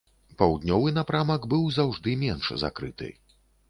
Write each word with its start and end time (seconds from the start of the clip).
Паўднёвы 0.39 0.93
напрамак 0.95 1.47
быў 1.53 1.71
заўжды 1.79 2.19
менш 2.27 2.53
закрыты. 2.67 3.17